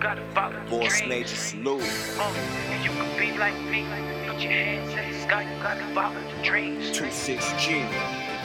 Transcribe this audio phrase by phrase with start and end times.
[0.00, 1.02] gotta follow the Boss.
[1.06, 1.82] Major salute.
[1.82, 3.84] And you can be like me.
[4.26, 6.90] Put your hands in the sky, you gotta follow the dreams.
[6.98, 7.82] 26G.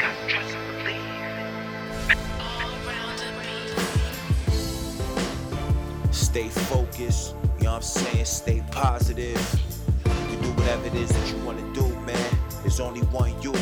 [0.00, 1.02] Gotta trust and believe.
[6.14, 7.34] Stay focused.
[7.58, 8.24] You know what I'm saying?
[8.24, 9.36] Stay positive.
[10.30, 12.36] You do whatever it is that you want to do, man.
[12.62, 13.52] There's only one you.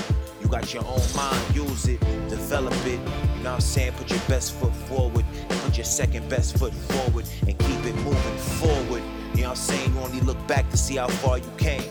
[0.40, 1.56] You got your own mind.
[1.56, 1.98] Use it.
[2.28, 2.92] Develop it.
[2.92, 2.98] You
[3.42, 3.92] know what I'm saying?
[3.94, 5.24] Put your best foot forward.
[5.70, 7.26] Put your second best foot forward.
[7.46, 9.04] And keep it moving forward.
[9.34, 9.94] You know what I'm saying?
[9.94, 11.84] You only look back to see how far you came.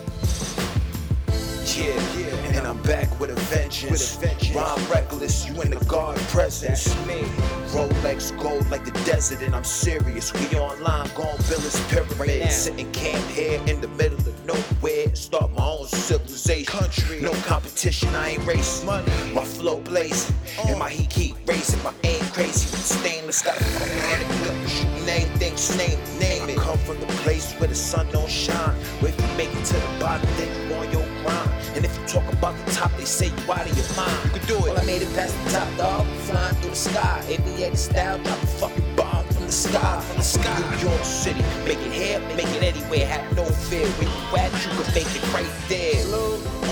[1.64, 3.90] Yeah, yeah, and I'm back with a vengeance.
[3.90, 4.54] With a vengeance.
[4.54, 6.84] Rhyme reckless, you in the guard presence.
[6.84, 7.22] That's me.
[7.68, 10.30] Rolex gold like the desert, and I'm serious.
[10.34, 12.18] We online, gon' build this pyramid.
[12.18, 12.52] Right.
[12.52, 15.14] Sitting camp here in the middle of nowhere.
[15.14, 16.66] Start my own civilization.
[16.66, 17.22] Country.
[17.22, 18.84] No competition, I ain't racing.
[18.84, 19.10] Money.
[19.32, 20.36] My flow blazing,
[20.66, 21.82] and my heat keep raising.
[21.82, 22.19] My aim
[23.32, 26.56] shooting anything, just name, name it.
[26.58, 28.74] Come from the place where the sun don't shine.
[29.00, 31.50] Where if you make it to the bottom, then you on your grind.
[31.74, 34.18] And if you talk about the top, they say you out of your mind.
[34.24, 34.62] You can do it.
[34.62, 36.06] Well, I made it past the top, dog.
[36.26, 37.24] Flying through the sky.
[37.28, 40.00] Aviator style, drop a fucking bomb from the sky.
[40.00, 40.58] From the sky.
[40.70, 43.06] New York City, make it here, make it anywhere.
[43.06, 43.86] Have no fear.
[43.86, 46.04] Where you at, you can make it right there.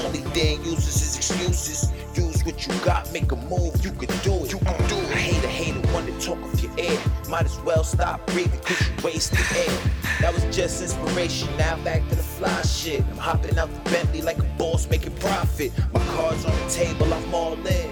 [0.04, 1.92] Only thing uses is excuses.
[2.38, 3.84] Use what you got, make a move.
[3.84, 4.52] You can do it.
[4.52, 5.10] You can do it.
[5.10, 6.98] I hate a hater, one to talk off your air.
[7.28, 9.78] Might as well stop breathing, cause you waste the air.
[10.20, 11.48] That was just inspiration.
[11.56, 13.04] Now back to the fly shit.
[13.10, 15.72] I'm hopping out the Bentley like a boss making profit.
[15.92, 17.90] My cards on the table, I'm all in.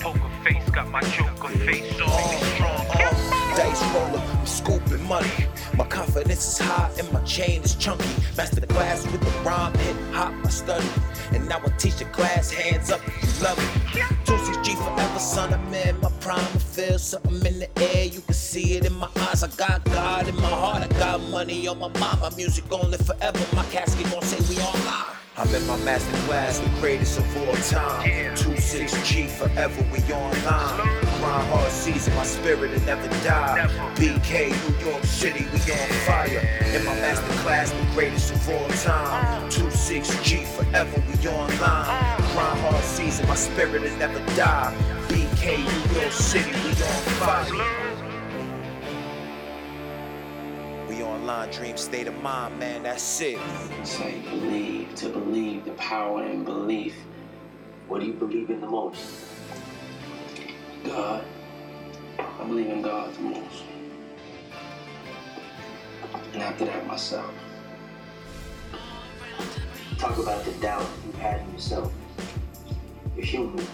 [0.00, 2.34] Poker face, got my joker face on.
[2.34, 2.86] It strong.
[2.90, 5.30] Uh, dice roller, I'm scooping money.
[5.76, 8.08] My confidence is high and my chain is chunky.
[8.36, 10.86] Master the class with the rhyme, hip hop, I study.
[11.32, 14.02] And now I teach the class, hands up you love it.
[14.24, 16.38] 26G forever, son, I'm in my prime.
[16.38, 19.42] I feel something in the air, you can see it in my eyes.
[19.42, 22.20] I got God in my heart, I got money on my mind.
[22.20, 25.16] My music gon' live forever, my casket gon' say we all online.
[25.38, 28.08] I'm in my master class, the greatest of all time.
[28.08, 28.34] Yeah.
[28.34, 30.85] 26G forever, we online.
[31.76, 33.68] Season, my spirit will never die.
[33.96, 36.40] BK, New York City, we on fire.
[36.74, 39.48] In my master class, the greatest of all time.
[39.50, 42.20] 26G forever, we online.
[42.32, 44.74] Grind hard season, my spirit will never die.
[45.08, 47.52] BK, New York City, we on fire.
[50.88, 53.38] We online, dream state of mind, man, that's it.
[53.84, 56.96] Say believe, to believe, the power in belief.
[57.86, 59.26] What do you believe in the most?
[60.84, 61.25] God.
[62.46, 63.64] I believe in God the most.
[66.32, 67.34] And after that, myself.
[69.98, 71.92] Talk about the doubt you had in yourself.
[73.16, 73.66] You're human.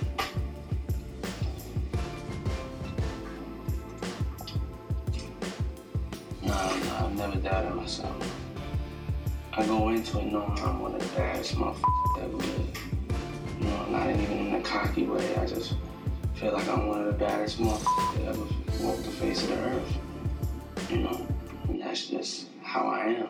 [6.42, 8.34] Nah, nah, I've never doubted myself.
[9.52, 12.78] I go into it knowing I'm one of the baddest motherfuckers that lived.
[13.60, 15.36] You know, not even in a cocky way.
[15.36, 15.74] I just
[16.42, 19.58] feel like I'm one of the baddest motherfuckers that ever walked the face of the
[19.58, 19.96] earth.
[20.90, 21.26] You know,
[21.68, 23.28] and that's just how I am.